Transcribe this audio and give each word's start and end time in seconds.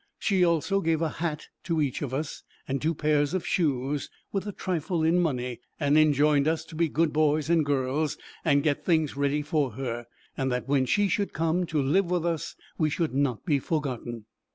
She 0.17 0.43
also 0.43 0.81
gave 0.81 0.99
a 1.03 1.09
hat 1.09 1.49
to 1.65 1.79
each 1.79 2.01
of 2.01 2.11
us, 2.11 2.41
and 2.67 2.81
two 2.81 2.95
pairs 2.95 3.35
of 3.35 3.45
shoes, 3.45 4.09
with 4.31 4.47
a 4.47 4.51
trifle 4.51 5.03
in 5.03 5.19
money, 5.19 5.59
and 5.79 5.95
enjoined 5.95 6.47
us 6.47 6.65
to 6.65 6.75
be 6.75 6.89
good 6.89 7.13
boys 7.13 7.51
and 7.51 7.63
girls, 7.63 8.17
and 8.43 8.63
get 8.63 8.83
things 8.83 9.15
ready 9.15 9.43
for 9.43 9.73
her, 9.73 10.07
and 10.35 10.51
that 10.51 10.67
when 10.67 10.87
she 10.87 11.07
should 11.07 11.33
come 11.33 11.67
to 11.67 11.79
live 11.79 12.09
with 12.09 12.25
us 12.25 12.55
we 12.79 12.89
should 12.89 13.13
not 13.13 13.45
be 13.45 13.59
forgotten. 13.59 14.25